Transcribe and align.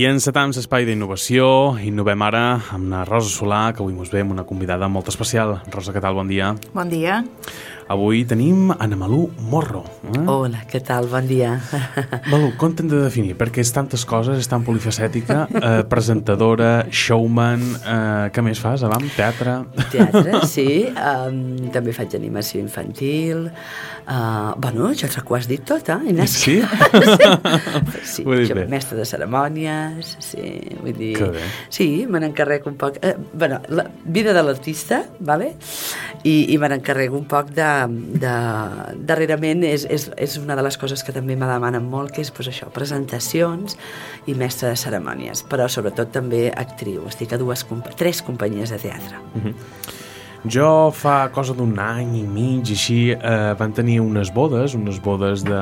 I 0.00 0.06
encetam 0.08 0.48
l'espai 0.56 0.86
d'innovació, 0.88 1.46
innovem 1.84 2.22
ara 2.24 2.44
amb 2.72 2.86
la 2.88 3.02
Rosa 3.04 3.28
Solà, 3.34 3.58
que 3.76 3.82
avui 3.82 3.92
ens 3.92 4.08
ve 4.08 4.22
amb 4.24 4.32
una 4.32 4.46
convidada 4.48 4.88
molt 4.88 5.10
especial. 5.12 5.58
Rosa, 5.74 5.92
què 5.92 6.00
tal? 6.00 6.16
Bon 6.16 6.30
dia. 6.30 6.54
Bon 6.72 6.88
dia. 6.88 7.18
Avui 7.90 8.22
tenim 8.24 8.70
Ana 8.70 8.96
Malú 8.96 9.24
Morro. 9.50 9.82
Eh? 10.14 10.22
Hola, 10.30 10.62
què 10.70 10.80
tal? 10.86 11.10
Bon 11.10 11.26
dia. 11.28 11.56
Malú, 12.32 12.52
com 12.56 12.72
t'hem 12.72 12.88
de 12.88 13.02
definir? 13.02 13.34
Perquè 13.36 13.60
és 13.60 13.74
tantes 13.76 14.06
coses, 14.08 14.40
és 14.40 14.48
tan 14.48 14.64
polifacètica, 14.64 15.42
eh, 15.58 15.82
presentadora, 15.90 16.86
showman, 16.88 17.66
eh, 17.82 18.30
què 18.32 18.46
més 18.46 18.62
fas? 18.62 18.86
Avam? 18.86 19.04
Teatre? 19.18 19.58
Teatre, 19.92 20.44
sí. 20.54 20.68
Um, 20.94 21.68
també 21.74 21.92
faig 21.92 22.16
animació 22.16 22.62
infantil. 22.62 23.50
Uh, 24.10 24.58
bueno, 24.58 24.92
ja 24.92 25.06
ho 25.06 25.34
has 25.36 25.46
dit 25.46 25.62
tot, 25.62 25.88
eh, 25.88 26.10
Inés? 26.10 26.32
Sí? 26.32 26.56
sí, 28.02 28.24
sí 28.24 28.24
jo, 28.24 28.56
mestre 28.66 28.98
de 28.98 29.04
cerimònies, 29.06 30.16
sí, 30.18 30.50
vull 30.80 30.96
dir... 30.96 31.12
Que. 31.14 31.44
Sí, 31.70 31.86
me 32.10 32.18
n'encarrego 32.18 32.72
un 32.72 32.76
poc... 32.80 32.98
Eh, 33.06 33.14
bueno, 33.32 33.60
la 33.68 33.86
vida 34.02 34.34
de 34.34 34.42
l'artista, 34.42 35.04
vale? 35.20 35.52
i, 36.24 36.52
i 36.52 36.58
me 36.58 36.68
n'encarrego 36.72 37.16
un 37.20 37.28
poc 37.30 37.54
de, 37.54 37.68
de... 38.18 38.34
Darrerament 39.06 39.62
és, 39.68 39.86
és, 39.86 40.08
és 40.18 40.36
una 40.42 40.58
de 40.58 40.66
les 40.66 40.76
coses 40.80 41.06
que 41.06 41.14
també 41.14 41.38
me 41.38 41.46
demanen 41.46 41.86
molt, 41.86 42.10
que 42.16 42.26
és 42.26 42.34
pues, 42.34 42.50
això, 42.50 42.66
presentacions 42.74 43.78
i 44.26 44.34
mestre 44.34 44.74
de 44.74 44.82
cerimònies, 44.82 45.46
però 45.46 45.70
sobretot 45.70 46.10
també 46.18 46.48
actriu. 46.50 47.06
Estic 47.08 47.38
a 47.38 47.40
dues, 47.40 47.62
tres 47.94 48.26
companyies 48.26 48.74
de 48.74 48.82
teatre. 48.88 49.22
Uh 49.34 49.44
-huh. 49.44 49.54
Jo 50.48 50.90
fa 50.96 51.28
cosa 51.34 51.52
d'un 51.52 51.74
any 51.78 52.14
i 52.22 52.22
mig, 52.24 52.70
així, 52.72 53.10
eh, 53.12 53.52
van 53.58 53.74
tenir 53.76 53.98
unes 54.00 54.30
bodes, 54.32 54.74
unes 54.74 54.96
bodes 55.02 55.44
de, 55.44 55.60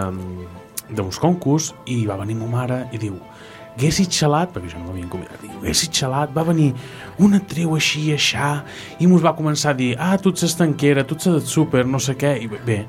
d'uns 0.95 1.19
concurs, 1.19 1.73
i 1.87 2.05
va 2.07 2.19
venir 2.21 2.37
ma 2.39 2.47
mare 2.47 2.85
i 2.93 3.01
diu 3.03 3.17
haguessis 3.79 4.09
xalat, 4.11 4.51
perquè 4.55 4.73
jo 4.73 4.81
no 4.81 4.89
m'havien 4.89 5.09
convidat, 5.11 5.39
diu, 5.43 5.91
xalat, 5.95 6.33
va 6.35 6.43
venir 6.47 6.73
una 7.23 7.39
triu 7.39 7.77
així, 7.77 8.09
aixà, 8.15 8.65
i 8.99 9.07
mos 9.07 9.23
va 9.23 9.35
començar 9.39 9.71
a 9.71 9.79
dir, 9.79 9.93
ah, 9.99 10.17
tu 10.19 10.31
ets 10.35 10.43
estanquera, 10.49 11.05
tu 11.07 11.15
ets 11.15 11.31
de 11.31 11.41
súper, 11.47 11.85
no 11.87 11.99
sé 12.03 12.17
què, 12.19 12.35
i 12.43 12.49
bé, 12.49 12.81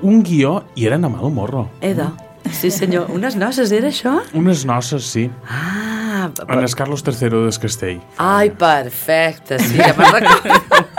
un 0.00 0.22
guió, 0.22 0.60
i 0.74 0.86
era 0.86 0.98
anar 0.98 1.10
mal 1.10 1.30
morro. 1.34 1.68
Eda, 1.82 2.12
sí 2.50 2.70
senyor, 2.70 3.10
unes 3.10 3.34
noces 3.34 3.74
era 3.74 3.90
això? 3.90 4.20
Unes 4.38 4.64
noces, 4.64 5.10
sí. 5.10 5.28
Ah, 5.48 6.30
en 6.46 6.58
el 6.58 6.74
Carlos 6.74 7.02
III 7.02 7.30
del 7.30 7.58
Castell. 7.58 8.00
Ai, 8.18 8.50
perfecte, 8.50 9.58
sí, 9.58 9.74
ja 9.78 9.94
me'n 9.98 10.18
recordo. 10.20 10.91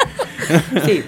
Sí, 0.85 1.03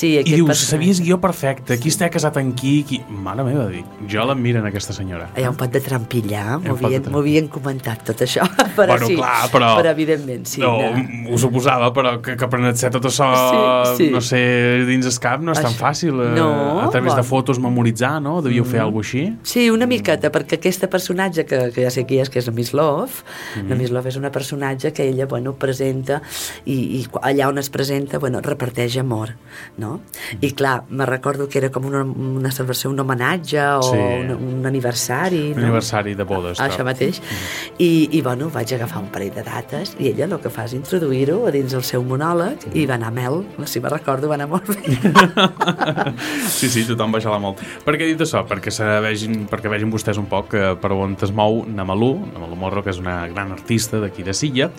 Sí, 0.00 0.14
I 0.16 0.22
dius, 0.24 0.46
personatge. 0.48 0.70
sabies 0.70 1.00
guió 1.04 1.18
perfecte, 1.20 1.76
qui 1.76 1.90
està 1.92 2.06
casat 2.08 2.38
amb 2.40 2.54
qui, 2.56 2.78
qui... 2.88 3.02
Mare 3.20 3.44
meva, 3.44 3.66
dic, 3.68 3.88
jo 4.08 4.22
l'admiro 4.24 4.62
en 4.62 4.68
aquesta 4.70 4.94
senyora. 4.96 5.26
Hi 5.36 5.44
ha 5.44 5.50
un 5.52 5.58
pot 5.60 5.72
de 5.74 5.82
trampillar, 5.84 6.56
m'ho 6.62 6.76
havien, 6.78 7.08
havien 7.20 7.50
comentat 7.52 8.00
tot 8.08 8.22
això, 8.24 8.46
però 8.78 8.94
bueno, 8.94 9.10
sí, 9.10 9.18
clar, 9.18 9.50
però, 9.52 9.74
però 9.76 9.92
evidentment 9.92 10.48
sí. 10.48 10.62
No, 10.64 10.72
no. 10.80 11.34
ho 11.34 11.40
suposava, 11.42 11.90
però 11.92 12.14
que, 12.24 12.32
que 12.40 12.46
aprendre 12.48 12.72
ser 12.80 12.88
tot 12.94 13.10
això, 13.10 13.28
sí, 13.90 14.06
sí. 14.06 14.08
no 14.14 14.22
sé, 14.24 14.40
dins 14.88 15.10
el 15.10 15.18
cap 15.20 15.44
no 15.44 15.52
és 15.52 15.60
això. 15.60 15.68
tan 15.68 15.76
fàcil. 15.76 16.16
Eh, 16.24 16.30
no, 16.38 16.48
a 16.80 16.88
través 16.88 17.10
bueno. 17.10 17.20
de 17.20 17.26
fotos 17.28 17.60
memoritzar, 17.60 18.14
no? 18.24 18.38
Devíeu 18.40 18.64
mm. 18.64 18.72
fer 18.72 18.80
alguna 18.86 19.04
així? 19.04 19.26
Sí, 19.52 19.66
una 19.74 19.88
miqueta, 19.90 20.32
perquè 20.32 20.56
aquesta 20.56 20.88
personatge, 20.88 21.44
que, 21.44 21.60
que 21.76 21.84
ja 21.84 21.92
sé 21.92 22.06
qui 22.08 22.22
és, 22.24 22.32
que 22.32 22.40
és 22.40 22.48
la 22.48 22.56
Miss 22.56 22.72
Love, 22.72 23.20
mm. 23.60 23.68
la 23.68 23.80
Miss 23.82 23.92
Love 23.92 24.14
és 24.14 24.16
una 24.20 24.32
personatge 24.32 24.94
que 24.96 25.10
ella, 25.12 25.28
bueno, 25.28 25.52
presenta 25.60 26.22
i, 26.64 27.02
i 27.02 27.04
allà 27.20 27.52
on 27.52 27.60
es 27.60 27.68
presenta, 27.68 28.16
bueno, 28.22 28.40
reparteix 28.44 28.96
amor, 29.04 29.36
no? 29.76 29.89
Mm. 29.98 30.38
I 30.46 30.52
clar, 30.52 30.84
me 30.88 31.06
recordo 31.06 31.48
que 31.48 31.58
era 31.58 31.70
com 31.70 31.86
una, 31.86 32.02
una 32.04 32.52
celebració, 32.52 32.90
un 32.90 33.00
homenatge 33.00 33.62
o 33.78 33.82
sí. 33.82 33.96
un, 33.96 34.30
un 34.30 34.66
aniversari. 34.66 35.50
Un 35.52 35.60
no? 35.60 35.66
aniversari 35.68 36.14
de 36.18 36.26
bodes. 36.28 36.60
Això 36.60 36.84
mateix. 36.86 37.20
Mm. 37.20 37.78
I, 37.78 37.90
I, 38.18 38.22
bueno, 38.26 38.50
vaig 38.52 38.74
agafar 38.76 39.02
un 39.04 39.10
parell 39.14 39.32
de 39.34 39.44
dates 39.46 39.94
i 39.98 40.10
ella 40.12 40.28
el 40.30 40.36
que 40.42 40.52
fa 40.52 40.66
és 40.68 40.76
introduir-ho 40.76 41.42
a 41.48 41.54
dins 41.54 41.74
el 41.76 41.84
seu 41.86 42.04
monòleg 42.06 42.68
i 42.74 42.86
va 42.90 42.98
anar 42.98 43.10
a 43.10 43.16
mel. 43.16 43.42
Si 43.70 43.80
me 43.80 43.92
recordo, 43.92 44.28
va 44.30 44.38
anar 44.38 44.48
molt 44.50 44.68
bé. 44.70 44.96
sí, 46.58 46.68
sí, 46.68 46.84
tothom 46.88 47.16
xalar 47.20 47.40
molt. 47.42 47.60
Per 47.84 47.96
què 47.96 48.06
he 48.06 48.12
dit 48.12 48.24
això? 48.24 48.42
Perquè, 48.48 48.72
vegin, 49.04 49.44
perquè 49.50 49.72
vegin 49.72 49.92
vostès 49.92 50.18
un 50.20 50.28
poc 50.30 50.54
eh, 50.58 50.74
per 50.80 50.92
on 50.96 51.16
es 51.20 51.32
mou 51.36 51.62
Namalú, 51.68 52.12
Namalú 52.32 52.58
Morro, 52.58 52.84
que 52.84 52.92
és 52.92 53.00
una 53.00 53.22
gran 53.28 53.52
artista 53.52 54.00
d'aquí 54.02 54.24
de 54.26 54.34
Silla, 54.36 54.70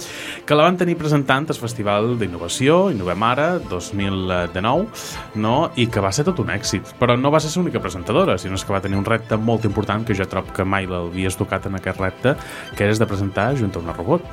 que 0.45 0.57
la 0.57 0.65
van 0.67 0.79
tenir 0.79 0.97
presentant 0.99 1.49
al 1.51 1.59
Festival 1.59 2.15
d'Innovació, 2.19 2.89
Innovem 2.93 3.25
Ara, 3.27 3.47
2019, 3.69 4.90
no? 5.35 5.71
i 5.75 5.87
que 5.87 6.03
va 6.03 6.11
ser 6.15 6.25
tot 6.27 6.39
un 6.43 6.51
èxit. 6.53 6.93
Però 6.99 7.17
no 7.19 7.31
va 7.33 7.41
ser 7.43 7.51
l'única 7.57 7.81
presentadora, 7.83 8.37
sinó 8.37 8.59
que 8.59 8.73
va 8.73 8.81
tenir 8.83 8.99
un 8.99 9.07
repte 9.07 9.37
molt 9.37 9.65
important 9.65 10.05
que 10.05 10.15
jo 10.17 10.27
trobo 10.29 10.53
que 10.53 10.65
mai 10.67 10.87
l'havies 10.89 11.37
tocat 11.39 11.67
en 11.67 11.79
aquest 11.79 11.99
repte, 11.99 12.35
que 12.77 12.89
és 12.89 12.99
de 12.99 13.07
presentar 13.09 13.51
junt 13.59 13.75
a 13.75 13.83
una 13.83 13.95
robot. 13.97 14.25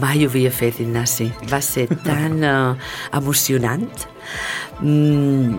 Mai 0.00 0.24
ho 0.24 0.30
havia 0.30 0.50
fet, 0.54 0.80
Ignasi. 0.82 1.30
Va 1.50 1.60
ser 1.64 1.88
tan 2.06 2.42
uh, 2.42 2.90
emocionant. 3.16 4.06
Mm, 4.80 5.56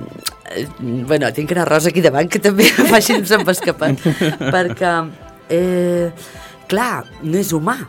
bueno, 1.08 1.32
tinc 1.36 1.52
una 1.52 1.66
rosa 1.68 1.92
aquí 1.92 2.04
davant 2.04 2.30
que 2.32 2.42
també 2.44 2.68
faci 2.94 3.20
se'm 3.26 3.48
va 3.48 3.56
escapar. 3.56 3.94
perquè, 4.56 4.94
eh, 5.52 6.12
clar, 6.72 7.04
no 7.24 7.42
és 7.42 7.52
humà 7.56 7.80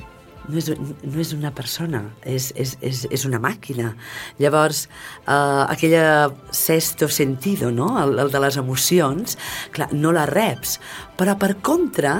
no 0.52 0.60
és, 0.60 0.68
no 0.76 1.20
és 1.22 1.32
una 1.34 1.50
persona, 1.54 2.02
és, 2.28 2.50
és, 2.60 2.76
és, 2.84 3.06
és 3.10 3.24
una 3.28 3.40
màquina. 3.42 3.94
Llavors, 4.42 4.84
eh, 5.24 5.32
aquella 5.32 6.04
sexto 6.52 7.08
sentido, 7.08 7.72
no? 7.72 7.90
el, 8.02 8.18
el 8.22 8.32
de 8.32 8.42
les 8.44 8.58
emocions, 8.60 9.38
clar, 9.72 9.88
no 9.96 10.12
la 10.14 10.26
reps. 10.30 10.78
Però, 11.18 11.36
per 11.41 11.54
contra, 11.64 12.14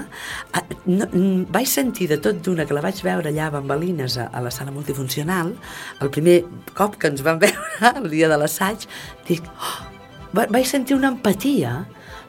eh, 0.57 0.65
no, 0.89 1.09
vaig 1.53 1.71
sentir 1.71 2.09
de 2.11 2.21
tot 2.23 2.43
d'una 2.45 2.67
que 2.69 2.77
la 2.77 2.85
vaig 2.85 3.05
veure 3.05 3.33
allà 3.33 3.49
a 3.51 3.57
Bambalines, 3.59 4.19
a, 4.19 4.31
a 4.33 4.45
la 4.45 4.53
sala 4.55 4.75
multifuncional, 4.75 5.55
el 6.01 6.13
primer 6.15 6.43
cop 6.75 6.99
que 6.99 7.13
ens 7.13 7.25
vam 7.25 7.41
veure, 7.45 7.95
el 7.97 8.13
dia 8.13 8.33
de 8.33 8.41
l'assaig, 8.41 8.89
dic, 9.29 9.49
oh, 9.59 9.92
vaig 10.33 10.65
sentir 10.69 10.97
una 10.97 11.13
empatia, 11.13 11.83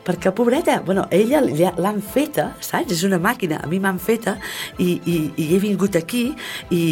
perquè 0.03 0.33
pobreta, 0.35 0.81
bueno, 0.83 1.05
ella 1.11 1.39
l'han 1.79 2.01
feta, 2.03 2.49
saps? 2.59 2.91
És 2.91 3.03
una 3.07 3.19
màquina, 3.23 3.61
a 3.63 3.69
mi 3.71 3.79
m'han 3.79 3.99
feta 4.03 4.35
i, 4.77 4.97
i, 4.99 5.15
i 5.39 5.47
he 5.55 5.59
vingut 5.63 5.95
aquí 5.95 6.25
i, 6.75 6.83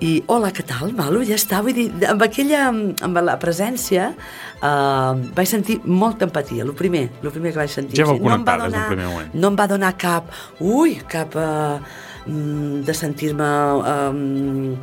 i 0.00 0.14
hola, 0.32 0.50
què 0.54 0.64
tal, 0.66 0.94
malo? 0.96 1.20
Ja 1.28 1.36
està, 1.36 1.60
vull 1.64 1.76
dir, 1.76 1.88
amb 2.08 2.24
aquella, 2.24 2.70
amb 2.72 3.20
la 3.20 3.36
presència 3.42 4.10
uh, 4.14 5.12
vaig 5.36 5.50
sentir 5.50 5.80
molta 5.84 6.28
empatia, 6.28 6.64
el 6.64 6.72
primer, 6.78 7.10
el 7.20 7.30
primer 7.30 7.52
que 7.52 7.62
vaig 7.64 7.76
sentir. 7.76 8.00
Ja 8.00 8.08
vau 8.08 8.18
connectar 8.22 8.56
no 8.58 8.70
des 8.70 8.78
del 8.78 8.90
primer 8.94 9.12
moment. 9.12 9.36
No 9.36 9.52
em 9.52 9.60
va 9.60 9.68
donar 9.70 9.94
cap, 10.00 10.32
ui, 10.64 10.96
cap 11.10 11.36
uh, 11.36 11.78
de 12.26 12.94
sentir-me... 12.94 13.50
Um, 13.82 14.78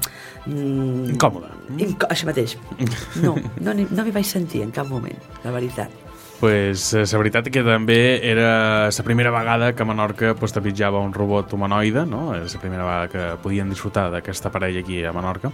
Incòmode. 0.52 1.52
Inco 1.78 2.08
això 2.10 2.30
mateix. 2.30 2.58
No, 3.24 3.36
no, 3.62 3.76
no 3.76 4.06
m'hi 4.06 4.16
vaig 4.16 4.26
sentir 4.28 4.64
en 4.66 4.72
cap 4.74 4.90
moment, 4.90 5.20
la 5.46 5.54
veritat 5.54 6.02
pues, 6.42 6.96
eh, 6.96 7.06
la 7.06 7.20
veritat 7.22 7.48
que 7.54 7.62
també 7.62 8.18
era 8.26 8.90
la 8.90 9.04
primera 9.06 9.30
vegada 9.32 9.76
que 9.78 9.84
a 9.84 9.86
Menorca 9.86 10.34
pues, 10.34 10.52
t'apitjava 10.52 11.00
un 11.00 11.14
robot 11.14 11.54
humanoide, 11.54 12.04
no? 12.10 12.34
És 12.34 12.56
la 12.58 12.62
primera 12.64 12.84
vegada 12.84 13.12
que 13.14 13.44
podien 13.44 13.70
disfrutar 13.70 14.08
d'aquesta 14.10 14.50
parella 14.50 14.82
aquí 14.82 15.04
a 15.06 15.14
Menorca. 15.14 15.52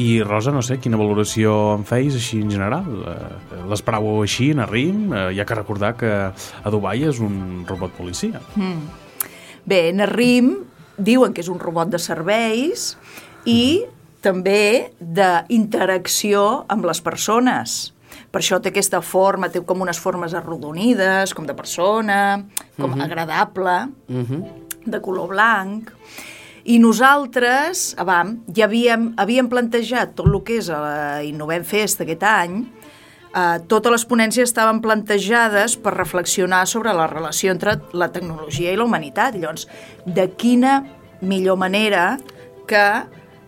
I 0.00 0.22
Rosa, 0.24 0.50
no 0.50 0.62
sé, 0.64 0.80
quina 0.80 0.96
valoració 0.96 1.76
en 1.76 1.84
feis 1.84 2.16
així 2.16 2.40
en 2.40 2.56
general? 2.56 2.88
Eh, 3.04 3.60
l'esperàveu 3.68 4.24
així, 4.24 4.50
en 4.56 4.64
rim? 4.66 5.10
Eh, 5.12 5.26
hi 5.36 5.44
ha 5.44 5.44
que 5.44 5.60
recordar 5.60 5.92
que 6.00 6.12
a 6.32 6.72
Dubai 6.72 7.04
és 7.04 7.20
un 7.20 7.66
robot 7.68 7.92
policia. 7.92 8.40
Mm. 8.56 8.80
Bé, 9.68 9.88
en 9.92 10.06
rim 10.08 10.54
diuen 10.96 11.32
que 11.32 11.42
és 11.42 11.48
un 11.48 11.60
robot 11.60 11.88
de 11.90 11.98
serveis 11.98 12.94
i 13.44 13.84
també 14.24 14.92
d'interacció 15.00 16.64
amb 16.72 16.86
les 16.88 17.00
persones 17.04 17.94
per 18.34 18.40
això 18.42 18.58
té 18.58 18.72
aquesta 18.72 18.98
forma, 18.98 19.46
té 19.46 19.60
com 19.62 19.84
unes 19.84 19.98
formes 20.02 20.34
arrodonides, 20.34 21.30
com 21.38 21.46
de 21.46 21.54
persona, 21.54 22.42
com 22.76 22.84
uh 22.84 22.88
mhm. 22.88 22.98
-huh. 22.98 23.04
agradable, 23.04 23.76
uh 24.08 24.14
mhm. 24.14 24.42
-huh. 24.42 24.42
de 24.86 25.00
color 25.00 25.28
blanc. 25.28 25.90
I 26.64 26.78
nosaltres, 26.78 27.94
abam, 27.96 28.40
ja 28.56 28.64
havíem, 28.64 29.14
havíem 29.16 29.48
plantejat 29.48 30.14
tot 30.14 30.26
el 30.26 30.42
que 30.42 30.56
és 30.58 30.68
la 30.68 31.22
Innovem 31.22 31.64
Fest 31.64 32.00
aquest 32.00 32.22
any, 32.22 32.66
eh, 33.34 33.58
totes 33.68 33.92
les 33.92 34.06
ponències 34.08 34.48
estaven 34.48 34.80
plantejades 34.84 35.76
per 35.80 35.94
reflexionar 35.96 36.64
sobre 36.70 36.94
la 36.96 37.08
relació 37.10 37.52
entre 37.52 37.78
la 37.92 38.10
tecnologia 38.14 38.72
i 38.72 38.78
la 38.78 38.86
humanitat. 38.86 39.36
Llavors, 39.36 39.68
de 40.06 40.28
quina 40.38 40.78
millor 41.20 41.58
manera 41.58 42.18
que 42.68 42.86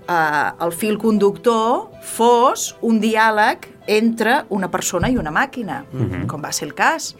eh, 0.08 0.50
el 0.60 0.72
fil 0.72 0.98
conductor 0.98 1.90
fos 2.02 2.74
un 2.82 3.00
diàleg 3.02 3.70
entre 3.86 4.42
una 4.50 4.70
persona 4.70 5.10
i 5.10 5.16
una 5.16 5.30
màquina, 5.30 5.84
mhm. 5.92 6.10
-huh. 6.10 6.26
com 6.26 6.42
va 6.42 6.52
ser 6.52 6.68
el 6.68 6.74
cas. 6.74 7.14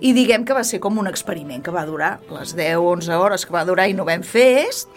I 0.00 0.12
diguem 0.12 0.44
que 0.44 0.54
va 0.54 0.62
ser 0.62 0.78
com 0.78 0.98
un 0.98 1.08
experiment 1.08 1.62
que 1.62 1.72
va 1.72 1.84
durar 1.84 2.20
les 2.30 2.56
10-11 2.56 3.14
hores 3.18 3.44
que 3.44 3.52
va 3.52 3.64
durar 3.64 3.88
i 3.88 3.94
no 3.94 4.04
vam 4.04 4.22
fest, 4.22 4.88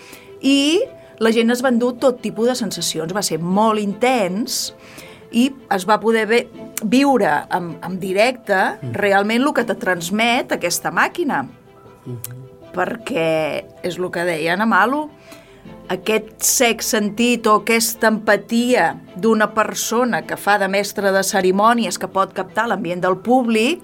i 0.41 0.81
la 1.17 1.31
gent 1.31 1.51
es 1.51 1.63
va 1.63 1.69
endur 1.69 1.97
tot 1.97 2.21
tipus 2.21 2.47
de 2.47 2.55
sensacions, 2.55 3.13
va 3.13 3.21
ser 3.21 3.39
molt 3.39 3.79
intens, 3.79 4.75
i 5.31 5.51
es 5.71 5.87
va 5.87 5.99
poder 5.99 6.25
ve 6.27 6.49
viure 6.83 7.31
en, 7.51 7.77
en 7.83 7.99
directe. 7.99 8.53
-huh. 8.53 8.93
realment 8.93 9.43
el 9.43 9.53
que 9.53 9.63
te 9.63 9.75
transmet 9.75 10.51
aquesta 10.51 10.91
màquina. 10.91 11.43
Mhm. 12.05 12.17
-huh. 12.17 12.35
Perquè 12.73 13.65
és 13.83 13.97
el 13.97 14.09
que 14.11 14.23
deia 14.23 14.53
Ana 14.53 14.65
Malo, 14.65 15.09
aquest 15.89 16.41
sec 16.41 16.81
sentit 16.81 17.45
o 17.47 17.55
aquesta 17.55 18.07
empatia 18.07 18.95
d'una 19.15 19.53
persona 19.53 20.21
que 20.21 20.37
fa 20.37 20.57
de 20.57 20.67
mestre 20.67 21.11
de 21.11 21.23
cerimònies 21.23 21.99
que 21.99 22.07
pot 22.07 22.31
captar 22.33 22.67
l'ambient 22.67 23.01
del 23.01 23.17
públic, 23.17 23.81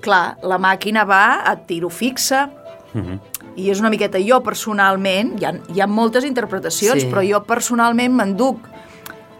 clar, 0.00 0.38
la 0.42 0.58
màquina 0.58 1.04
va 1.04 1.42
a 1.44 1.56
tiro 1.56 1.90
fixa, 1.90 2.48
i 3.56 3.70
és 3.70 3.80
una 3.80 3.90
miqueta 3.90 4.18
jo 4.18 4.40
personalment, 4.42 5.38
hi 5.40 5.44
ha, 5.44 5.52
hi 5.74 5.80
ha 5.80 5.86
moltes 5.86 6.24
interpretacions, 6.24 7.02
Sí. 7.02 7.08
però 7.10 7.22
jo 7.22 7.42
personalment 7.44 8.12
m'enduc 8.14 8.58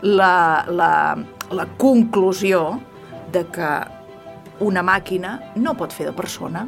la, 0.02 0.64
la, 0.68 1.16
la 1.52 1.66
conclusió 1.78 2.80
de 3.32 3.44
que 3.52 3.70
una 4.60 4.82
màquina 4.82 5.38
no 5.56 5.74
pot 5.74 5.92
fer 5.92 6.06
de 6.06 6.12
persona. 6.12 6.66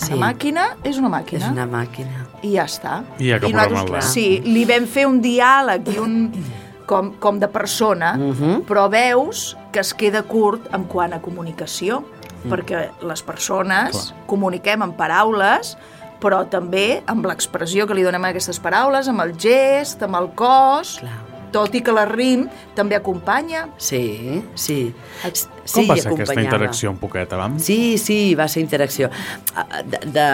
Sí. 0.00 0.12
Una 0.14 0.30
màquina 0.30 0.64
és 0.84 0.96
una 0.98 1.10
màquina. 1.12 1.44
És 1.44 1.52
una 1.52 1.66
màquina. 1.68 2.24
I 2.42 2.54
ja 2.56 2.64
està. 2.64 3.02
I 3.18 3.28
ja 3.30 3.38
que 3.38 3.50
programar-la. 3.52 4.00
Sí, 4.02 4.40
li 4.46 4.64
vam 4.64 4.86
fer 4.88 5.06
un 5.06 5.20
diàleg 5.20 5.88
i 5.92 5.98
un, 6.00 6.16
com, 6.90 7.12
com 7.20 7.38
de 7.38 7.48
persona, 7.48 8.14
Mhm. 8.16 8.62
però 8.66 8.88
veus 8.90 9.56
que 9.72 9.80
es 9.80 9.92
queda 9.94 10.22
curt 10.22 10.72
en 10.74 10.84
quant 10.84 11.12
a 11.14 11.20
comunicació, 11.20 12.02
perquè 12.48 12.88
les 13.04 13.22
persones 13.22 13.92
Clar. 13.92 14.26
comuniquem 14.26 14.82
amb 14.82 14.96
paraules, 14.96 15.76
però 16.20 16.42
també 16.48 17.02
amb 17.06 17.24
l'expressió 17.26 17.86
que 17.86 17.94
li 17.94 18.02
donem 18.02 18.24
a 18.24 18.28
aquestes 18.28 18.58
paraules, 18.60 19.06
amb 19.08 19.20
el 19.20 19.34
gest, 19.38 20.02
amb 20.02 20.16
el 20.16 20.30
cos, 20.34 20.98
Clar. 21.00 21.18
Tot 21.52 21.74
i 21.74 21.82
que 21.84 21.94
la 21.94 22.06
rim 22.08 22.46
també 22.76 22.96
acompanya. 22.98 23.66
Sí, 23.78 24.42
sí. 24.54 24.78
Com 25.20 25.84
sí, 25.84 25.86
va 25.86 25.96
ser 26.00 26.12
aquesta 26.14 26.40
interacció 26.42 26.90
un 26.90 26.98
poquet 26.98 27.32
abans? 27.36 27.62
Sí, 27.62 27.98
sí, 28.00 28.34
va 28.34 28.48
ser 28.50 28.64
interacció. 28.64 29.10
Ah, 29.54 29.82
De, 29.84 30.00
de, 30.10 30.26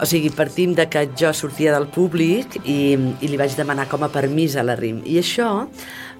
o 0.00 0.06
sigui, 0.08 0.30
partim 0.34 0.74
de 0.74 0.88
que 0.90 1.06
jo 1.18 1.32
sortia 1.36 1.74
del 1.76 1.86
públic 1.92 2.58
i, 2.64 2.96
i 2.96 3.30
li 3.30 3.38
vaig 3.40 3.54
demanar 3.58 3.86
com 3.90 4.02
a 4.06 4.10
permís 4.12 4.56
a 4.56 4.64
la 4.66 4.76
RIM. 4.78 5.02
I 5.06 5.20
això, 5.22 5.50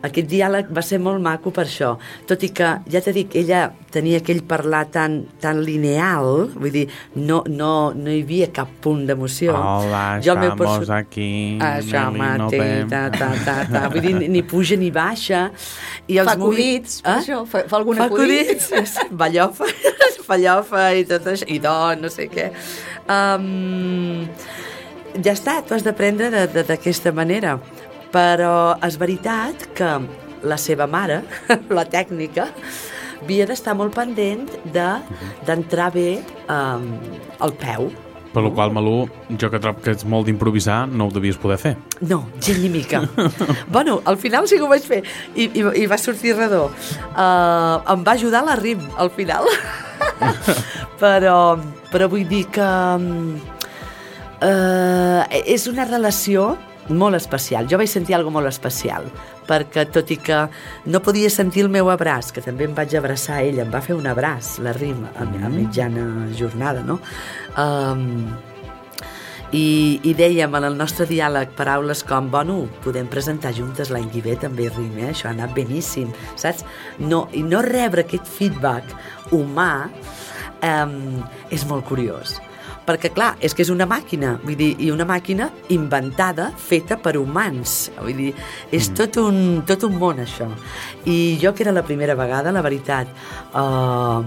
aquest 0.02 0.28
diàleg 0.30 0.68
va 0.72 0.82
ser 0.82 0.98
molt 1.02 1.20
maco 1.20 1.50
per 1.52 1.64
això. 1.66 1.96
Tot 2.26 2.42
i 2.46 2.48
que, 2.56 2.68
ja 2.88 3.00
t'he 3.04 3.12
dit, 3.12 3.34
ella 3.36 3.66
tenia 3.92 4.20
aquell 4.22 4.40
parlar 4.48 4.86
tan, 4.94 5.26
tan 5.42 5.60
lineal, 5.66 6.48
vull 6.54 6.70
dir, 6.72 6.86
no, 7.16 7.42
no, 7.50 7.92
no 7.92 8.10
hi 8.14 8.22
havia 8.22 8.48
cap 8.54 8.68
punt 8.80 9.02
d'emoció. 9.08 9.52
Hola, 9.56 10.20
Jo 10.24 10.32
el 10.32 10.38
meu 10.38 10.52
estamos 10.54 10.78
perso- 10.78 10.94
aquí. 10.96 11.58
Això 11.60 12.06
Nelly, 12.06 12.18
mateix, 12.18 12.84
no 12.84 12.88
ta, 12.88 13.02
ta, 13.10 13.30
ta, 13.44 13.56
ta. 13.72 13.82
Vull 13.92 14.00
dir, 14.06 14.14
ni, 14.30 14.42
puja 14.42 14.76
ni 14.80 14.90
baixa. 14.94 15.50
I 16.08 16.18
els 16.22 16.30
Fa 16.32 16.36
movi- 16.38 16.56
acudits, 16.62 17.00
per 17.02 17.16
això, 17.18 17.42
fa- 17.46 17.66
fa 17.68 17.76
algun 17.76 17.96
fa 18.00 18.08
acudit. 18.08 18.56
acudits, 18.56 18.98
ballofa, 19.10 19.66
fallofa 20.30 20.86
i 20.96 21.04
tot 21.04 21.26
això, 21.34 21.44
i 21.50 21.58
don, 21.58 22.00
no 22.00 22.08
sé 22.08 22.28
què. 22.32 22.50
Um, 23.10 24.24
ja 25.24 25.32
està, 25.34 25.58
tu 25.66 25.74
has 25.74 25.82
d'aprendre 25.84 26.30
de- 26.30 26.46
de- 26.46 26.64
d'aquesta 26.64 27.12
manera. 27.12 27.58
Però 28.10 28.76
és 28.86 28.96
veritat 28.98 29.68
que 29.78 29.90
la 30.42 30.56
seva 30.58 30.86
mare, 30.90 31.22
la 31.78 31.84
tècnica, 31.86 32.48
havia 33.20 33.46
d'estar 33.46 33.74
molt 33.76 33.94
pendent 33.94 34.48
de- 34.74 35.00
d'entrar 35.46 35.90
bé 35.94 36.20
um, 36.48 36.86
al 37.38 37.52
peu. 37.60 37.90
Per 38.30 38.42
la 38.44 38.50
qual, 38.54 38.70
Malú, 38.70 39.08
jo 39.42 39.48
que 39.50 39.58
trob 39.58 39.80
que 39.82 39.90
ets 39.90 40.04
molt 40.06 40.28
d'improvisar, 40.28 40.84
no 40.86 41.08
ho 41.08 41.10
devies 41.10 41.36
poder 41.38 41.58
fer. 41.58 41.72
No, 42.06 42.20
gent 42.38 42.60
ni 42.62 42.68
mica. 42.70 43.00
bueno, 43.74 44.00
al 44.06 44.16
final 44.22 44.46
sí 44.46 44.54
que 44.56 44.62
ho 44.62 44.70
vaig 44.70 44.86
fer 44.86 45.00
i, 45.34 45.48
i, 45.50 45.64
i 45.82 45.86
va 45.90 45.98
sortir 45.98 46.36
redó. 46.38 46.68
Uh, 47.10 47.82
em 47.90 48.04
va 48.06 48.14
ajudar 48.14 48.44
la 48.46 48.54
RIM, 48.60 48.86
al 49.02 49.10
final. 49.10 49.50
però, 51.02 51.58
però 51.90 52.06
vull 52.12 52.26
dir 52.30 52.44
que 52.54 52.70
uh, 54.46 55.26
és 55.42 55.66
una 55.70 55.84
relació 55.90 56.54
molt 56.90 57.18
especial. 57.18 57.68
Jo 57.70 57.78
vaig 57.80 57.90
sentir 57.90 58.16
alguna 58.16 58.40
molt 58.40 58.50
especial, 58.50 59.08
perquè 59.48 59.86
tot 59.92 60.10
i 60.10 60.18
que 60.20 60.44
no 60.86 61.00
podia 61.04 61.30
sentir 61.30 61.64
el 61.64 61.72
meu 61.72 61.90
abraç, 61.90 62.30
que 62.34 62.44
també 62.44 62.68
em 62.68 62.76
vaig 62.76 62.94
abraçar 62.98 63.40
a 63.40 63.46
ella, 63.46 63.64
em 63.64 63.72
va 63.72 63.82
fer 63.84 63.96
un 63.98 64.06
abraç, 64.10 64.58
la 64.64 64.74
RIM, 64.76 65.02
a, 65.14 65.26
a 65.26 65.50
mitjana 65.50 66.04
jornada, 66.38 66.84
no? 66.86 67.00
Um, 67.58 68.30
i, 69.50 69.98
i 70.06 70.12
dèiem 70.14 70.52
en 70.54 70.66
el 70.68 70.76
nostre 70.78 71.08
diàleg 71.10 71.56
paraules 71.58 72.04
com, 72.06 72.28
bueno, 72.30 72.60
podem 72.84 73.08
presentar 73.10 73.50
juntes 73.56 73.90
l'any 73.90 74.06
que 74.12 74.22
ve 74.22 74.36
també 74.38 74.68
RIM, 74.70 75.00
eh? 75.00 75.08
això 75.10 75.26
ha 75.30 75.34
anat 75.34 75.56
beníssim, 75.56 76.12
saps? 76.38 76.62
No, 77.02 77.24
I 77.34 77.42
no 77.42 77.64
rebre 77.66 78.06
aquest 78.06 78.30
feedback 78.30 78.94
humà 79.34 79.88
um, 80.62 81.18
és 81.50 81.66
molt 81.66 81.88
curiós 81.90 82.38
perquè 82.90 83.12
clar, 83.14 83.36
és 83.40 83.54
que 83.54 83.62
és 83.62 83.70
una 83.70 83.86
màquina 83.86 84.34
vull 84.42 84.58
dir, 84.58 84.74
i 84.82 84.90
una 84.90 85.06
màquina 85.06 85.46
inventada 85.70 86.50
feta 86.58 86.98
per 86.98 87.14
humans. 87.16 87.92
Vull 88.02 88.16
dir, 88.18 88.34
és 88.74 88.90
tot, 88.98 89.16
un, 89.22 89.62
tot 89.66 89.86
un 89.86 89.94
món 89.98 90.18
això. 90.20 90.50
I 91.06 91.38
jo 91.40 91.54
que 91.54 91.62
era 91.64 91.72
la 91.72 91.84
primera 91.86 92.14
vegada, 92.18 92.50
la 92.52 92.60
veritat 92.66 93.08
uh, 93.54 94.20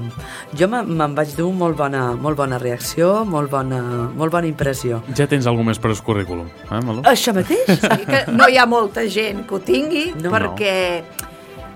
jo 0.57 0.67
me- 0.71 0.83
me'n 0.87 1.13
vaig 1.17 1.35
dur 1.37 1.51
molt 1.53 1.77
bona, 1.77 2.13
molt 2.15 2.37
bona 2.39 2.57
reacció 2.61 3.25
molt 3.25 3.51
bona, 3.51 3.81
molt 4.15 4.31
bona 4.33 4.47
impressió. 4.47 5.01
Ja 5.17 5.27
tens 5.27 5.45
alguna 5.49 5.71
més 5.73 5.79
per 5.83 5.91
al 5.91 5.99
currículum, 6.03 6.47
eh, 6.71 6.79
Malú? 6.81 7.03
això 7.09 7.33
mateix? 7.35 7.67
I 7.83 8.05
que 8.07 8.23
no 8.31 8.47
hi 8.49 8.57
ha 8.57 8.65
molta 8.65 9.03
gent 9.09 9.43
que 9.47 9.55
ho 9.55 9.59
tingui, 9.59 10.13
No. 10.23 10.31
perquè 10.31 11.03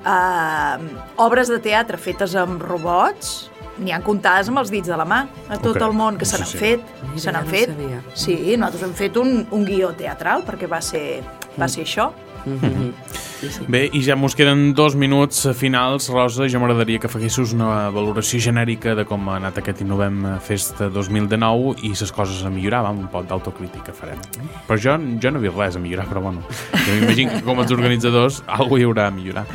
uh, 0.06 0.78
obres 1.24 1.50
de 1.52 1.60
teatre 1.64 1.98
fetes 2.00 2.36
amb 2.40 2.62
robots 2.64 3.50
n'hi 3.80 3.92
han 3.92 4.02
comptades 4.04 4.48
amb 4.50 4.60
els 4.60 4.72
dits 4.72 4.88
de 4.88 4.98
la 4.98 5.06
mà 5.06 5.28
a 5.50 5.58
tot 5.58 5.76
Ok. 5.76 5.82
el 5.82 5.94
món 5.94 6.18
que 6.18 6.26
Sí, 6.26 6.32
se 6.32 6.38
n'han 6.40 6.48
sí. 6.48 6.58
fet 6.58 6.82
Mira, 7.04 7.20
se 7.20 7.32
n'han 7.32 7.46
no 7.46 7.52
fet 7.52 7.70
sabia. 7.70 8.02
sí, 8.14 8.58
nosaltres 8.58 8.84
hem 8.84 8.94
fet 8.94 9.18
un, 9.18 9.48
un 9.52 9.66
guió 9.66 9.92
teatral 9.94 10.44
perquè 10.44 10.68
va 10.70 10.82
ser, 10.82 11.22
va 11.60 11.68
ser 11.68 11.84
això 11.86 12.12
Mhm. 12.46 12.94
Sí, 13.40 13.50
sí. 13.52 13.66
Bé, 13.68 13.86
i 13.94 14.02
ja 14.06 14.16
mos 14.20 14.36
queden 14.36 14.74
dos 14.74 14.96
minuts 14.96 15.48
finals. 15.58 16.10
Rosa, 16.14 16.48
jo 16.50 16.60
m'agradaria 16.62 17.00
que 17.00 17.10
faguessis 17.12 17.54
una 17.56 17.90
valoració 17.94 18.40
genèrica 18.44 18.96
de 18.98 19.06
com 19.08 19.30
ha 19.30 19.38
anat 19.38 19.60
aquest 19.62 19.82
Innovem 19.86 20.24
Festa 20.44 20.90
2019 20.94 21.78
i 21.88 21.94
les 21.94 22.12
coses 22.12 22.44
a 22.46 22.52
millorar, 22.54 22.84
va, 22.88 22.92
un 22.92 23.08
poc 23.12 23.28
d'autocrítica 23.30 23.96
farem. 23.96 24.20
Però 24.68 24.78
jo, 24.78 24.98
jo 25.22 25.32
no 25.32 25.40
he 25.40 25.48
vist 25.48 25.58
res 25.58 25.80
a 25.80 25.84
millorar, 25.84 26.08
però 26.10 26.22
bueno, 26.28 26.44
jo 26.74 27.00
m'imagino 27.00 27.38
que 27.38 27.44
com 27.46 27.64
els 27.64 27.74
organitzadors 27.74 28.44
alguna 28.48 28.82
hi 28.82 28.88
haurà 28.90 29.08
a 29.08 29.16
millorar. 29.16 29.48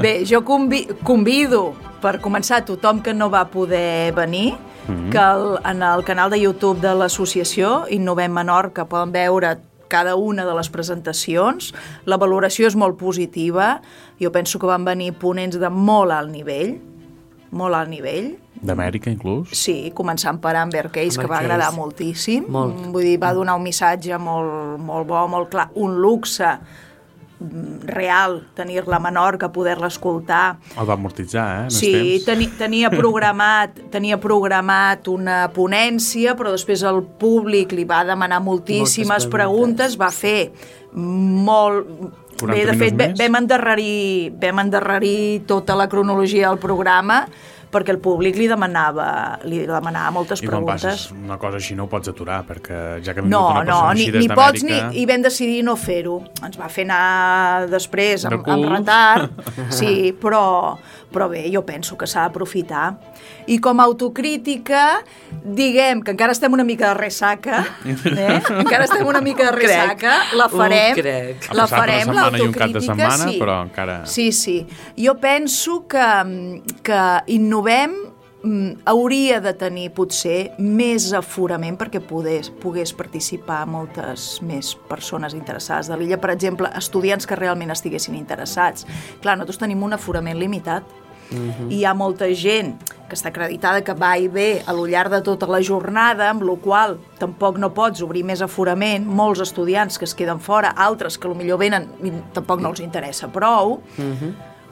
Bé, 0.00 0.22
jo 0.28 0.44
convi 0.46 0.86
convido 1.02 1.72
per 2.02 2.18
començar 2.22 2.64
tothom 2.64 3.02
que 3.02 3.14
no 3.14 3.30
va 3.30 3.46
poder 3.50 4.12
venir 4.14 4.54
Mhm. 4.88 5.10
que 5.10 5.18
el, 5.18 5.58
en 5.64 5.82
el 5.82 6.02
canal 6.02 6.30
de 6.30 6.40
YouTube 6.40 6.80
de 6.80 6.94
l'associació 6.94 7.84
Innovem 7.90 8.32
Menorca 8.32 8.86
poden 8.88 9.12
veure 9.12 9.58
cada 9.88 10.16
una 10.16 10.44
de 10.46 10.54
les 10.56 10.68
presentacions. 10.72 11.72
La 12.06 12.18
valoració 12.20 12.68
és 12.68 12.76
molt 12.76 12.98
positiva. 13.00 13.80
Jo 14.20 14.32
penso 14.34 14.58
que 14.58 14.68
van 14.70 14.84
venir 14.86 15.14
ponents 15.18 15.58
de 15.58 15.70
molt 15.70 16.14
alt 16.14 16.30
nivell, 16.32 16.76
molt 17.50 17.74
alt 17.74 17.90
nivell. 17.90 18.36
D'Amèrica, 18.58 19.10
inclús. 19.10 19.52
Sí, 19.54 19.92
començant 19.94 20.40
per 20.42 20.56
Amber 20.58 20.88
Case, 20.90 21.14
que 21.14 21.24
Amber 21.24 21.30
va 21.30 21.36
Case. 21.38 21.46
agradar 21.46 21.72
moltíssim. 21.76 22.48
Molt. 22.50 22.88
Vull 22.92 23.06
dir, 23.06 23.16
va 23.22 23.32
donar 23.36 23.54
un 23.56 23.62
missatge 23.62 24.18
molt, 24.18 24.80
molt 24.82 25.06
bo, 25.08 25.22
molt 25.30 25.50
clar, 25.52 25.68
un 25.78 25.96
luxe 26.02 26.58
real, 27.86 28.40
tenir-la 28.54 28.96
a 28.96 29.00
Menorca, 29.00 29.52
poder-la 29.52 29.86
escoltar. 29.86 30.58
El 30.76 30.88
va 30.88 30.94
amortitzar, 30.94 31.66
eh, 31.66 31.70
Sí, 31.70 31.92
temps. 31.92 32.24
teni, 32.26 32.48
tenia 32.58 32.90
programat 32.90 33.78
tenia 33.94 34.18
programat 34.18 35.06
una 35.08 35.48
ponència, 35.54 36.34
però 36.38 36.50
després 36.50 36.82
el 36.82 37.02
públic 37.20 37.72
li 37.72 37.84
va 37.84 38.02
demanar 38.04 38.40
moltíssimes 38.42 39.08
Moltes 39.08 39.30
preguntes, 39.32 39.98
va 40.00 40.10
fer 40.10 40.50
molt... 40.92 41.86
40 42.38 42.54
Bé, 42.54 42.64
de 42.70 42.74
fet, 42.78 43.18
vam 43.18 43.34
endarrerir, 43.40 44.30
vam 44.38 44.60
endarrerir 44.62 45.42
tota 45.50 45.74
la 45.74 45.88
cronologia 45.90 46.46
del 46.52 46.60
programa 46.62 47.24
perquè 47.72 47.90
el 47.92 47.98
públic 48.00 48.36
li 48.40 48.46
demanava, 48.48 49.38
li 49.44 49.58
demanava 49.68 50.10
moltes 50.14 50.40
I 50.42 50.46
quan 50.48 50.62
preguntes. 50.64 50.82
passes 50.82 51.12
una 51.12 51.36
cosa 51.38 51.56
així 51.60 51.74
no 51.76 51.84
ho 51.84 51.88
pots 51.92 52.08
aturar, 52.08 52.42
perquè 52.48 53.02
ja 53.04 53.12
que 53.12 53.20
ha 53.20 53.24
vingut 53.26 53.30
No, 53.30 53.42
una 53.50 53.60
no, 53.60 53.66
persona 53.66 53.92
ni, 53.94 54.00
així 54.06 54.10
des 54.12 54.22
ni 54.24 54.28
pots 54.34 54.62
ni... 54.64 54.72
d'Amèrica... 54.72 55.00
I 55.02 55.06
vam 55.06 55.22
decidir 55.22 55.62
no 55.66 55.76
fer-ho. 55.76 56.16
Ens 56.44 56.56
va 56.58 56.68
fer 56.72 56.84
anar 56.88 57.66
després, 57.68 58.22
De 58.24 58.32
amb, 58.34 58.44
cul. 58.44 58.52
amb 58.64 58.72
retard, 58.72 59.42
sí, 59.78 60.14
però, 60.20 60.76
però 61.12 61.28
bé, 61.28 61.44
jo 61.52 61.62
penso 61.68 61.96
que 62.00 62.06
s'ha 62.08 62.24
d'aprofitar. 62.28 62.86
I 63.48 63.58
com 63.64 63.80
a 63.80 63.84
autocrítica, 63.88 65.00
diguem 65.44 66.02
que 66.04 66.12
encara 66.12 66.32
estem 66.32 66.52
una 66.52 66.64
mica 66.64 66.88
de 66.90 66.94
ressaca, 66.98 67.62
eh? 67.84 68.40
encara 68.58 68.84
estem 68.84 69.06
una 69.08 69.20
mica 69.24 69.50
de 69.50 69.52
ressaca, 69.56 70.16
la 70.36 70.46
Ho 70.48 70.56
farem, 70.56 70.94
crec. 70.96 71.48
Ha 71.48 71.54
la 71.56 71.66
farem, 71.68 72.02
i 72.02 72.12
de 72.12 72.14
l'autocrítica, 72.18 72.80
setmana, 72.80 73.28
sí. 73.28 73.38
però 73.40 73.60
encara- 73.64 74.00
Sí, 74.06 74.30
sí. 74.32 74.58
Jo 74.96 75.16
penso 75.20 75.86
que, 75.88 76.06
que 76.82 77.00
innovem 77.26 77.57
mm, 78.42 78.84
hauria 78.88 79.40
de 79.44 79.52
tenir 79.58 79.88
potser 79.96 80.52
més 80.58 81.10
aforament 81.16 81.78
perquè 81.80 82.00
pogués, 82.04 82.50
pogués 82.62 82.92
participar 82.96 83.64
moltes 83.70 84.38
més 84.42 84.74
persones 84.88 85.34
interessades 85.34 85.90
de 85.90 85.98
l'illa. 85.98 86.20
Per 86.20 86.32
exemple, 86.34 86.70
estudiants 86.78 87.26
que 87.26 87.38
realment 87.38 87.74
estiguessin 87.74 88.16
interessats. 88.18 88.86
Clar, 89.22 89.36
nosaltres 89.36 89.60
tenim 89.64 89.82
un 89.82 89.98
aforament 89.98 90.38
limitat. 90.38 90.86
I 91.68 91.76
hi 91.76 91.84
ha 91.84 91.92
molta 91.92 92.24
gent 92.32 92.78
que 93.08 93.16
està 93.16 93.28
acreditada 93.28 93.82
que 93.84 93.92
va 93.96 94.14
i 94.16 94.28
ve 94.32 94.62
a 94.64 94.72
lo 94.72 94.86
llarg 94.88 95.12
de 95.12 95.20
tota 95.24 95.48
la 95.48 95.60
jornada, 95.64 96.30
amb 96.30 96.44
la 96.44 96.54
qual 96.60 96.96
tampoc 97.20 97.58
no 97.60 97.68
pots 97.76 98.00
obrir 98.04 98.22
més 98.24 98.40
aforament, 98.44 99.04
molts 99.04 99.42
estudiants 99.44 99.98
que 99.98 100.08
es 100.08 100.14
queden 100.16 100.40
fora, 100.40 100.72
altres 100.76 101.18
que 101.18 101.28
millor 101.28 101.60
venen 101.60 101.88
i 102.04 102.12
tampoc 102.36 102.64
no 102.64 102.72
els 102.72 102.80
interessa 102.84 103.28
prou, 103.32 103.78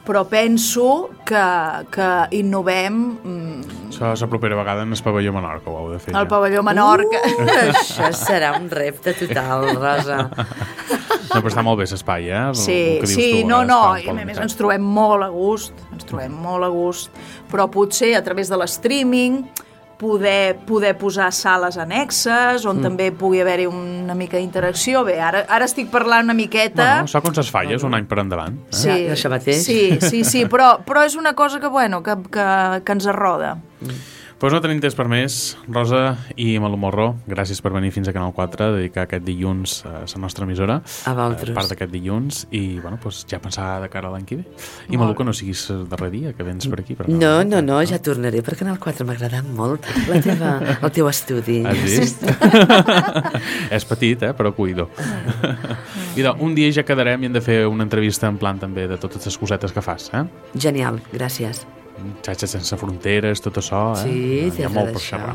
però 0.07 0.23
penso 0.31 1.11
que, 1.27 1.43
que 1.91 2.09
innovem 2.39 2.97
mm, 3.19 3.75
Això 3.91 4.13
és 4.15 4.23
la 4.23 4.29
propera 4.31 4.57
vegada 4.59 4.83
en 4.87 4.93
el 4.95 5.03
pavelló 5.03 5.33
Menorca, 5.35 5.71
ho 5.73 5.79
heu 5.81 5.93
de 5.95 5.99
fer. 5.99 6.13
el 6.15 6.21
ja. 6.23 6.29
pavelló 6.31 6.63
Menorca. 6.67 7.21
Uh, 7.33 7.49
això 7.81 8.11
serà 8.15 8.53
un 8.61 8.69
repte 8.71 9.15
total, 9.19 9.71
Rosa. 9.79 10.19
No, 10.31 11.41
però 11.43 11.51
està 11.51 11.63
molt 11.67 11.81
bé 11.81 11.87
l'espai, 11.91 12.29
eh? 12.31 12.43
El- 12.51 12.55
el 12.55 12.61
Sí, 12.61 12.77
que 13.01 13.07
dius 13.07 13.15
sí, 13.15 13.29
tu, 13.43 13.49
no, 13.49 13.63
eh, 13.63 13.67
no, 13.67 13.81
i 13.99 14.09
a 14.09 14.27
més 14.29 14.39
ens 14.43 14.55
trobem 14.59 14.83
molt 14.85 15.27
a 15.27 15.31
gust, 15.35 15.75
ens 15.93 16.05
trobem 16.09 16.33
molt 16.33 16.65
a 16.65 16.71
gust, 16.73 17.11
però 17.51 17.67
potser 17.73 18.15
a 18.17 18.23
través 18.25 18.49
de 18.53 18.57
l'streaming 18.61 19.43
poder, 19.99 20.57
poder 20.69 20.95
posar 20.99 21.31
sales 21.33 21.79
annexes 21.81 22.67
on 22.69 22.83
també 22.85 23.11
pugui 23.17 23.41
haver-hi 23.43 23.67
una 23.71 24.17
mica 24.19 24.39
d'interacció. 24.41 25.05
Bé, 25.07 25.19
ara, 25.23 25.45
ara 25.49 25.69
estic 25.69 25.91
parlant 25.93 26.29
una 26.29 26.37
miqueta... 26.37 26.83
Bueno, 26.83 27.09
això 27.09 27.23
com 27.25 27.37
ses 27.37 27.51
falles, 27.53 27.85
un 27.87 27.97
any 27.97 28.09
per 28.09 28.21
endavant. 28.25 28.59
Eh? 28.69 28.77
Sí, 28.83 28.91
Ja, 29.07 29.15
això 29.17 29.33
mateix. 29.33 29.63
Sí, 29.65 29.81
sí, 30.03 30.25
sí, 30.25 30.45
però, 30.51 30.77
però 30.87 31.07
és 31.07 31.17
una 31.17 31.35
cosa 31.39 31.61
que, 31.61 31.69
bueno, 31.73 32.03
que, 32.03 32.19
que, 32.33 32.47
que 32.85 32.97
ens 32.99 33.09
arroda. 33.13 33.57
Pues 34.37 34.53
no 34.53 34.59
tenim 34.61 34.83
temps 34.85 34.93
per 34.93 35.07
més. 35.09 35.35
Rosa 35.73 36.11
i 36.37 36.59
Malú 36.61 36.77
Morro, 36.77 37.07
gràcies 37.25 37.63
per 37.65 37.71
venir 37.73 37.89
fins 37.95 38.11
a 38.11 38.13
Canal 38.13 38.35
4, 38.37 38.67
a 38.67 38.75
dedicar 38.75 39.07
aquest 39.07 39.25
dilluns 39.25 39.79
a 39.89 40.03
la 40.03 40.21
nostra 40.21 40.45
emissora. 40.45 40.75
A 41.09 41.15
vosaltres. 41.17 41.55
Eh, 41.55 41.55
part 41.57 41.71
d'aquest 41.73 41.89
dilluns. 41.95 42.43
I, 42.53 42.61
bueno, 42.83 42.99
pues, 43.01 43.23
ja 43.31 43.39
pensar 43.41 43.81
de 43.81 43.89
cara 43.89 44.11
a 44.11 44.13
l'any 44.13 44.27
que 44.29 44.37
ve. 44.43 44.45
I 44.93 45.01
Malú, 45.01 45.15
que 45.17 45.25
no 45.25 45.33
siguis 45.33 45.63
el 45.73 45.87
darrer 45.89 46.11
dia 46.13 46.35
que 46.37 46.45
vens 46.45 46.69
per 46.69 46.83
aquí. 46.83 46.99
Per 46.99 47.09
No, 47.09 47.31
no, 47.49 47.63
no, 47.65 47.79
ja 47.89 47.97
tornaré, 47.97 48.43
per 48.45 48.59
Canal 48.61 48.77
4 48.83 49.07
m'ha 49.09 49.17
agradat 49.17 49.49
molt 49.57 49.89
la 50.11 50.21
teva, 50.21 50.53
el 50.83 50.93
teu 50.93 51.09
estudi. 51.09 51.63
Has 51.65 51.81
vist? 51.89 52.27
és 53.73 53.89
petit, 53.89 54.21
eh? 54.21 54.35
però 54.37 54.53
cuido. 54.53 54.91
I 56.19 56.21
doncs, 56.21 56.45
un 56.45 56.53
dia 56.59 56.69
ja 56.77 56.85
quedarem 56.85 57.25
i 57.25 57.31
hem 57.31 57.39
de 57.41 57.41
fer 57.41 57.63
una 57.73 57.89
entrevista 57.89 58.29
en 58.29 58.37
plan 58.37 58.61
també 58.61 58.85
de 58.85 59.01
totes 59.01 59.25
les 59.33 59.41
cosetes 59.41 59.73
que 59.73 59.81
fas. 59.81 60.11
Eh? 60.13 60.27
Genial, 60.61 61.01
gràcies. 61.17 61.65
Xatxa 62.27 62.47
sense 62.51 62.77
fronteres, 62.79 63.41
tot 63.45 63.57
això. 63.63 63.81
Eh? 63.97 64.03
Sí, 64.03 64.51
hi 64.61 64.65
ha 64.67 64.71
molt 64.73 64.93
per 64.97 65.03
xerrar. 65.03 65.35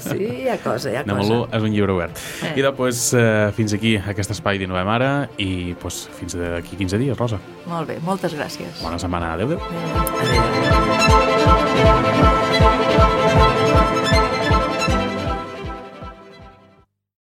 Sí, 0.00 0.18
hi 0.44 0.48
ha 0.48 0.58
cosa, 0.62 0.90
hi 0.92 0.96
ha 1.00 1.04
cosa. 1.04 1.40
és 1.56 1.62
un 1.66 1.72
llibre 1.74 1.92
obert. 1.96 2.20
Eh. 2.46 2.54
I 2.60 2.66
doncs, 2.66 3.12
eh, 3.18 3.50
fins 3.56 3.74
aquí 3.76 3.96
aquest 3.98 4.30
espai 4.36 4.60
d'Innovem 4.60 4.88
Ara 4.96 5.12
i 5.42 5.74
pues, 5.80 6.08
fins 6.18 6.32
d'aquí 6.38 6.76
15 6.80 7.00
dies, 7.02 7.16
Rosa. 7.18 7.38
Molt 7.70 7.86
bé, 7.90 7.96
moltes 8.06 8.32
gràcies. 8.38 8.82
Bona 8.84 8.98
setmana. 9.02 9.34
Adéu, 9.34 9.48
adéu. 9.50 9.60
Adéu. 11.80 12.39